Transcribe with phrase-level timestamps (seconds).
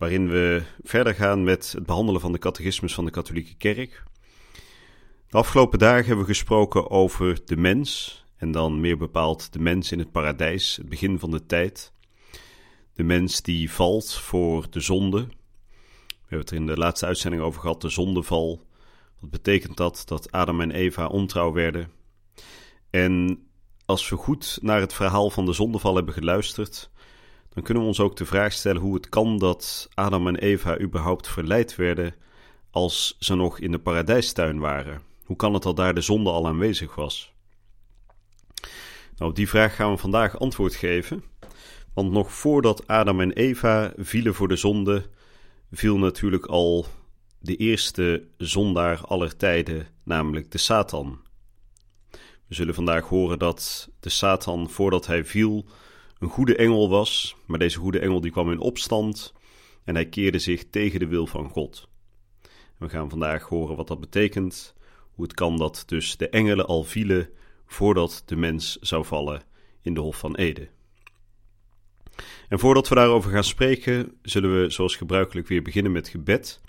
[0.00, 4.02] waarin we verder gaan met het behandelen van de catechismus van de katholieke kerk.
[5.28, 9.92] De afgelopen dagen hebben we gesproken over de mens, en dan meer bepaald de mens
[9.92, 11.92] in het paradijs, het begin van de tijd.
[12.94, 15.18] De mens die valt voor de zonde.
[15.18, 18.66] We hebben het er in de laatste uitzending over gehad, de zondeval.
[19.20, 20.02] Wat betekent dat?
[20.06, 21.90] Dat Adam en Eva ontrouw werden.
[22.90, 23.44] En
[23.84, 26.90] als we goed naar het verhaal van de zondeval hebben geluisterd,
[27.54, 30.78] dan kunnen we ons ook de vraag stellen hoe het kan dat Adam en Eva
[30.80, 32.14] überhaupt verleid werden
[32.70, 35.02] als ze nog in de paradijstuin waren.
[35.24, 37.32] Hoe kan het dat daar de zonde al aanwezig was?
[39.16, 41.24] Nou, op die vraag gaan we vandaag antwoord geven.
[41.94, 45.08] Want nog voordat Adam en Eva vielen voor de zonde,
[45.70, 46.86] viel natuurlijk al
[47.38, 51.20] de eerste zondaar aller tijden, namelijk de Satan.
[52.46, 55.66] We zullen vandaag horen dat de Satan, voordat hij viel,
[56.20, 59.32] een goede engel was, maar deze goede engel die kwam in opstand
[59.84, 61.88] en hij keerde zich tegen de wil van God.
[62.76, 64.74] We gaan vandaag horen wat dat betekent,
[65.14, 67.28] hoe het kan dat dus de engelen al vielen
[67.66, 69.42] voordat de mens zou vallen
[69.82, 70.68] in de Hof van Ede.
[72.48, 76.60] En voordat we daarover gaan spreken, zullen we zoals gebruikelijk weer beginnen met gebed.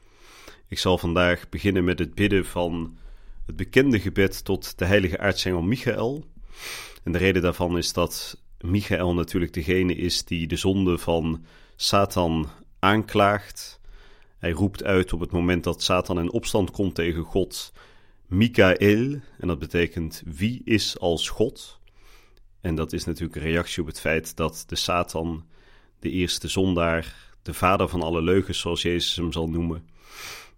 [0.67, 2.97] Ik zal vandaag beginnen met het bidden van
[3.45, 6.25] het bekende gebed tot de heilige aartsengel Michael.
[7.03, 11.45] En de reden daarvan is dat Michael natuurlijk degene is die de zonde van
[11.75, 13.79] Satan aanklaagt.
[14.37, 17.73] Hij roept uit op het moment dat Satan in opstand komt tegen God:
[18.27, 21.79] Michael, en dat betekent wie is als God.
[22.61, 25.45] En dat is natuurlijk een reactie op het feit dat de Satan,
[26.00, 29.88] de eerste zondaar, de vader van alle leugens, zoals Jezus hem zal noemen,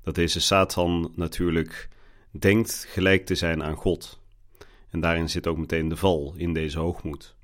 [0.02, 1.90] dat deze Satan natuurlijk
[2.31, 4.19] denkt gelijk te zijn aan God.
[4.90, 7.36] En daarin zit ook meteen de val in deze hoogmoed.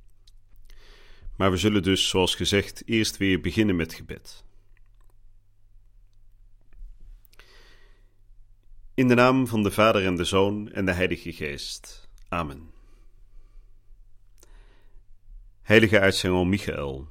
[1.40, 4.44] Maar we zullen dus, zoals gezegd, eerst weer beginnen met gebed.
[8.94, 12.10] In de naam van de Vader en de Zoon en de Heilige Geest.
[12.30, 12.72] Amen.
[15.62, 17.08] Heilige aartsengel Michael,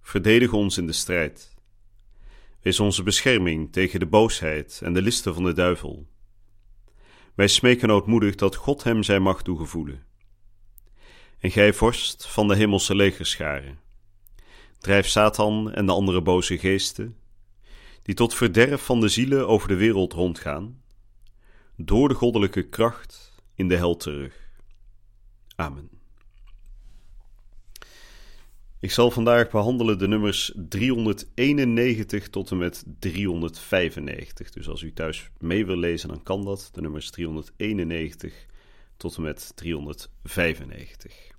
[0.00, 1.54] verdedig ons in de strijd.
[2.60, 6.08] Wees onze bescherming tegen de boosheid en de listen van de duivel.
[7.34, 10.11] Wij smeken ootmoedig dat God hem zijn macht toegevoelen.
[11.42, 13.78] En gij, vorst van de hemelse legerscharen,
[14.78, 17.16] drijf Satan en de andere boze geesten,
[18.02, 20.82] die tot verderf van de zielen over de wereld rondgaan,
[21.76, 24.50] door de goddelijke kracht in de hel terug.
[25.56, 25.90] Amen.
[28.80, 34.50] Ik zal vandaag behandelen de nummers 391 tot en met 395.
[34.50, 36.68] Dus als u thuis mee wil lezen, dan kan dat.
[36.72, 38.46] De nummers 391
[38.96, 41.31] tot en met 395.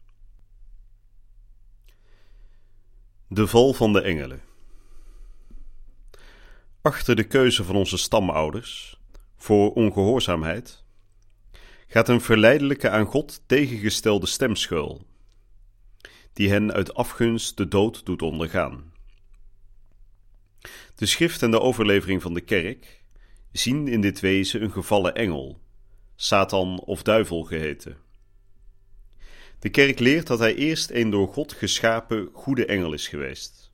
[3.33, 4.41] De val van de engelen.
[6.81, 8.99] Achter de keuze van onze stamouders
[9.35, 10.83] voor ongehoorzaamheid
[11.87, 15.05] gaat een verleidelijke aan God tegengestelde stem schuil,
[16.33, 18.93] die hen uit afgunst de dood doet ondergaan.
[20.95, 23.03] De schrift en de overlevering van de kerk
[23.51, 25.59] zien in dit wezen een gevallen engel,
[26.15, 28.02] Satan of duivel geheten.
[29.63, 33.71] De kerk leert dat hij eerst een door God geschapen goede engel is geweest.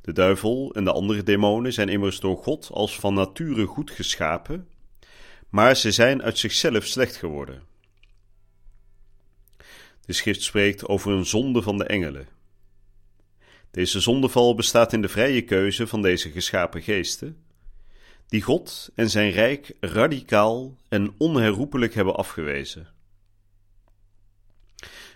[0.00, 4.68] De duivel en de andere demonen zijn immers door God als van nature goed geschapen,
[5.48, 7.62] maar ze zijn uit zichzelf slecht geworden.
[10.06, 12.28] De schrift spreekt over een zonde van de engelen.
[13.70, 17.44] Deze zondeval bestaat in de vrije keuze van deze geschapen geesten,
[18.28, 22.93] die God en zijn rijk radicaal en onherroepelijk hebben afgewezen.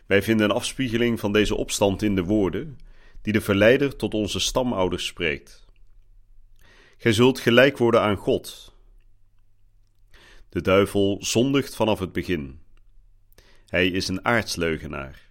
[0.08, 2.78] Wij vinden een afspiegeling van deze opstand in de woorden
[3.22, 5.66] die de verleider tot onze stamouders spreekt.
[6.96, 8.74] Gij zult gelijk worden aan God.
[10.48, 12.60] De duivel zondigt vanaf het begin.
[13.66, 15.30] Hij is een aardsleugenaar.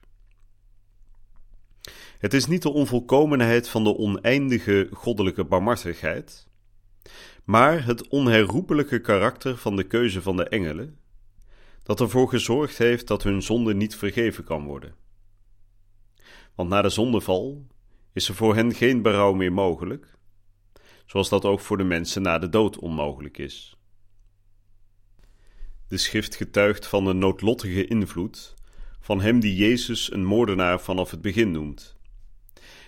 [2.18, 6.48] Het is niet de onvolkomenheid van de oneindige goddelijke barmhartigheid,
[7.44, 10.98] maar het onherroepelijke karakter van de keuze van de engelen
[11.88, 14.96] dat ervoor gezorgd heeft dat hun zonde niet vergeven kan worden.
[16.56, 17.68] Want na de zondeval
[18.14, 20.18] is er voor hen geen berouw meer mogelijk,
[21.06, 23.78] zoals dat ook voor de mensen na de dood onmogelijk is.
[25.88, 28.56] De schrift getuigt van de noodlottige invloed
[29.00, 31.98] van hem die Jezus een moordenaar vanaf het begin noemt.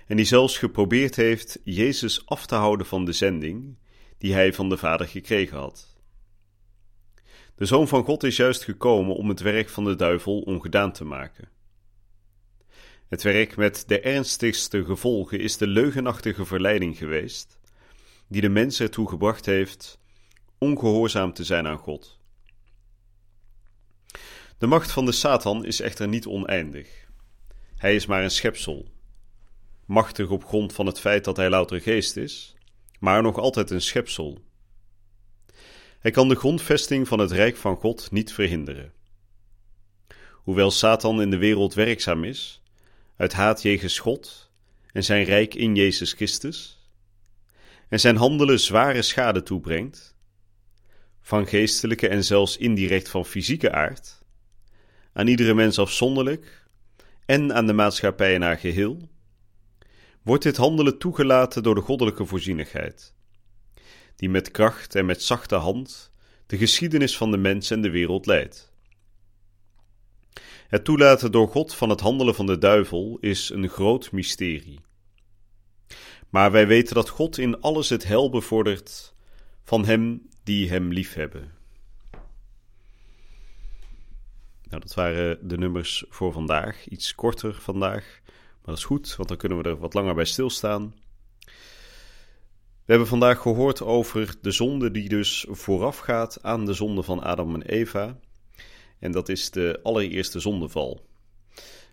[0.08, 3.78] En die zelfs geprobeerd heeft Jezus af te houden van de zending
[4.18, 5.89] die hij van de Vader gekregen had.
[7.60, 11.04] De Zoon van God is juist gekomen om het werk van de duivel ongedaan te
[11.04, 11.50] maken.
[13.08, 17.60] Het werk met de ernstigste gevolgen is de leugenachtige verleiding geweest,
[18.28, 20.00] die de mens ertoe gebracht heeft
[20.58, 22.20] ongehoorzaam te zijn aan God.
[24.58, 27.08] De macht van de Satan is echter niet oneindig.
[27.76, 28.86] Hij is maar een schepsel,
[29.86, 32.56] machtig op grond van het feit dat hij louter geest is,
[33.00, 34.48] maar nog altijd een schepsel.
[36.00, 38.94] Hij kan de grondvesting van het rijk van God niet verhinderen.
[40.32, 42.62] Hoewel Satan in de wereld werkzaam is,
[43.16, 44.52] uit haat jegens God
[44.92, 46.80] en zijn rijk in Jezus Christus,
[47.90, 50.16] en zijn handelen zware schade toebrengt,
[51.22, 54.22] van geestelijke en zelfs indirect van fysieke aard,
[55.14, 56.68] aan iedere mens afzonderlijk
[57.26, 59.10] en aan de maatschappij in haar geheel,
[60.22, 63.14] wordt dit handelen toegelaten door de goddelijke voorzienigheid,
[64.20, 66.12] die met kracht en met zachte hand
[66.46, 68.72] de geschiedenis van de mens en de wereld leidt.
[70.68, 74.80] Het toelaten door God van het handelen van de duivel is een groot mysterie.
[76.30, 79.14] Maar wij weten dat God in alles het hel bevordert
[79.64, 81.52] van hem die hem liefhebben.
[84.64, 86.88] Nou, dat waren de nummers voor vandaag.
[86.88, 88.20] Iets korter vandaag.
[88.26, 90.94] Maar dat is goed, want dan kunnen we er wat langer bij stilstaan.
[92.90, 97.54] We hebben vandaag gehoord over de zonde die dus voorafgaat aan de zonde van Adam
[97.54, 98.20] en Eva.
[99.00, 101.06] En dat is de allereerste zondeval.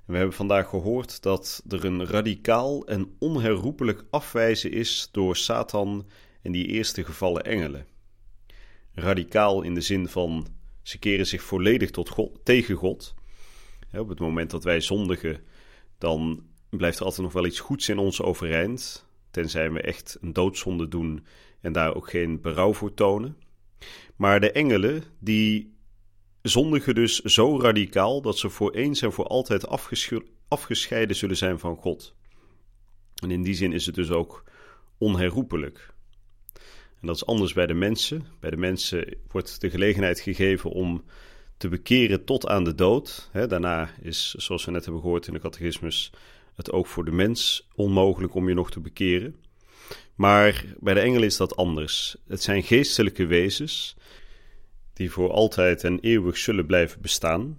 [0.07, 6.07] We hebben vandaag gehoord dat er een radicaal en onherroepelijk afwijzen is door Satan
[6.43, 7.87] en die eerste gevallen engelen.
[8.95, 10.47] Radicaal in de zin van
[10.83, 13.15] ze keren zich volledig tot God, tegen God.
[13.93, 15.41] op het moment dat wij zondigen,
[15.99, 19.06] dan blijft er altijd nog wel iets goeds in ons overeind.
[19.37, 21.27] Tenzij we echt een doodzonde doen
[21.61, 23.37] en daar ook geen berouw voor tonen.
[24.17, 25.77] Maar de engelen, die
[26.43, 29.67] zondigen dus zo radicaal dat ze voor eens en voor altijd
[30.49, 32.15] afgescheiden zullen zijn van God.
[33.23, 34.45] En in die zin is het dus ook
[34.99, 35.95] onherroepelijk.
[37.01, 38.27] En dat is anders bij de mensen.
[38.41, 41.05] Bij de mensen wordt de gelegenheid gegeven om
[41.57, 43.31] te bekeren tot aan de dood.
[43.33, 46.13] daarna is, zoals we net hebben gehoord in de catechismus,
[46.57, 49.37] het ook voor de mens onmogelijk om je nog te bekeren.
[50.15, 52.17] Maar bij de engelen is dat anders.
[52.27, 53.97] Het zijn geestelijke wezens
[54.93, 57.59] die voor altijd en eeuwig zullen blijven bestaan.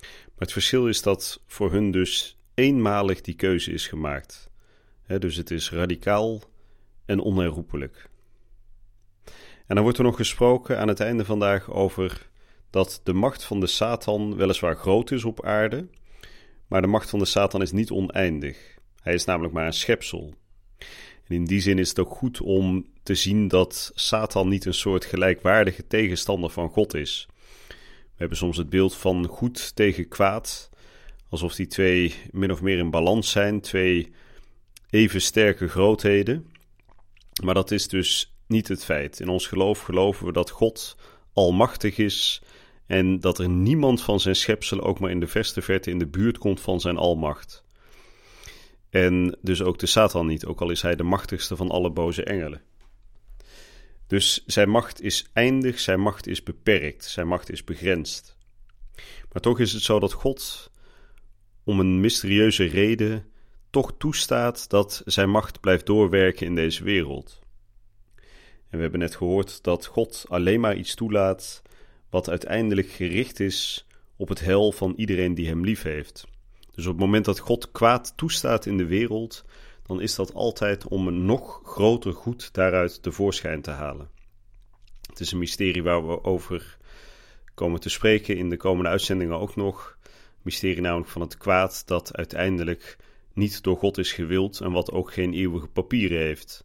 [0.00, 4.50] Maar het verschil is dat voor hun dus eenmalig die keuze is gemaakt.
[5.18, 6.42] dus het is radicaal
[7.06, 8.10] en onherroepelijk.
[9.66, 12.30] En dan wordt er nog gesproken aan het einde vandaag over
[12.70, 15.86] dat de macht van de Satan weliswaar groot is op aarde,
[16.72, 18.76] maar de macht van de Satan is niet oneindig.
[19.02, 20.34] Hij is namelijk maar een schepsel.
[21.24, 24.74] En in die zin is het ook goed om te zien dat Satan niet een
[24.74, 27.26] soort gelijkwaardige tegenstander van God is.
[27.68, 27.74] We
[28.16, 30.70] hebben soms het beeld van goed tegen kwaad,
[31.28, 34.12] alsof die twee min of meer in balans zijn, twee
[34.90, 36.52] even sterke grootheden.
[37.42, 39.20] Maar dat is dus niet het feit.
[39.20, 40.96] In ons geloof geloven we dat God
[41.32, 42.42] almachtig is
[42.86, 46.06] en dat er niemand van zijn schepselen ook maar in de verste verte in de
[46.06, 47.64] buurt komt van zijn almacht.
[48.90, 52.24] En dus ook de Satan niet, ook al is hij de machtigste van alle boze
[52.24, 52.62] engelen.
[54.06, 58.36] Dus zijn macht is eindig, zijn macht is beperkt, zijn macht is begrensd.
[59.32, 60.70] Maar toch is het zo dat God,
[61.64, 63.26] om een mysterieuze reden,
[63.70, 67.40] toch toestaat dat zijn macht blijft doorwerken in deze wereld.
[68.68, 71.62] En we hebben net gehoord dat God alleen maar iets toelaat
[72.12, 76.26] wat uiteindelijk gericht is op het hel van iedereen die hem lief heeft.
[76.74, 79.44] Dus op het moment dat God kwaad toestaat in de wereld,
[79.82, 84.10] dan is dat altijd om een nog groter goed daaruit tevoorschijn te halen.
[85.08, 86.76] Het is een mysterie waar we over
[87.54, 89.98] komen te spreken in de komende uitzendingen ook nog.
[90.42, 92.96] Mysterie namelijk van het kwaad dat uiteindelijk
[93.32, 96.64] niet door God is gewild en wat ook geen eeuwige papieren heeft.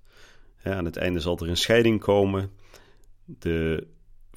[0.63, 2.51] aan het einde zal er een scheiding komen.
[3.25, 3.87] De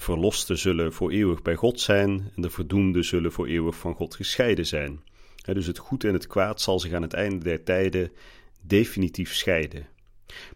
[0.00, 4.14] verlosten zullen voor eeuwig bij God zijn en de verdoemden zullen voor eeuwig van God
[4.14, 5.02] gescheiden zijn.
[5.45, 8.12] dus het goed en het kwaad zal zich aan het einde der tijden
[8.61, 9.88] definitief scheiden.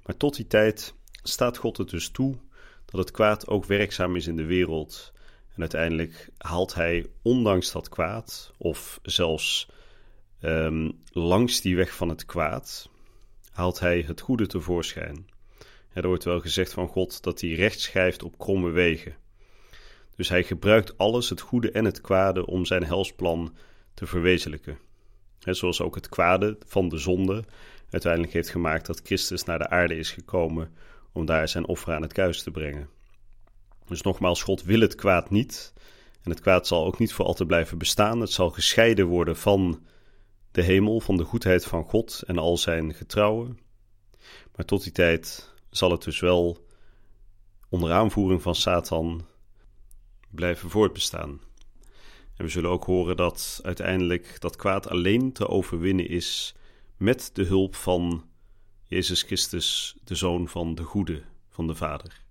[0.05, 2.37] Maar tot die tijd staat God het dus toe
[2.85, 5.13] dat het kwaad ook werkzaam is in de wereld.
[5.55, 9.69] En uiteindelijk haalt hij, ondanks dat kwaad, of zelfs
[10.43, 12.91] um, langs die weg van het kwaad,
[13.53, 15.27] haalt hij het goede tevoorschijn.
[15.93, 19.17] Er wordt wel gezegd van God dat hij recht schrijft op kromme wegen.
[20.17, 23.57] Dus hij gebruikt alles, het goede en het kwade, om zijn helsplan
[23.95, 24.79] te verwezenlijken.
[25.39, 27.45] zoals ook het kwade van de zonde
[27.91, 30.73] uiteindelijk heeft gemaakt dat Christus naar de aarde is gekomen
[31.13, 32.89] om daar zijn offer aan het kruis te brengen.
[33.87, 35.73] Dus nogmaals, God wil het kwaad niet.
[36.23, 38.21] En het kwaad zal ook niet voor altijd blijven bestaan.
[38.21, 39.83] Het zal gescheiden worden van
[40.51, 43.59] de hemel, van de goedheid van God en al zijn getrouwen.
[44.57, 46.67] Maar tot die tijd zal het dus wel
[47.69, 49.27] onder aanvoering van Satan
[50.35, 51.41] blijven voortbestaan.
[52.37, 56.55] En we zullen ook horen dat uiteindelijk dat kwaad alleen te overwinnen is
[56.97, 58.25] met de hulp van
[58.83, 62.23] Jezus Christus, de Zoon van de Goede, van de Vader.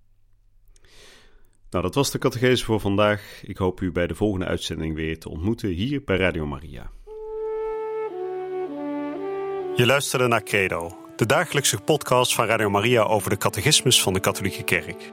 [1.70, 3.42] Nou, dat was de catechese voor vandaag.
[3.44, 6.90] Ik hoop u bij de volgende uitzending weer te ontmoeten hier bij Radio Maria.
[9.76, 14.20] Je luisterde naar Credo, de dagelijkse podcast van Radio Maria over de catechismus van de
[14.20, 15.12] Katholieke Kerk.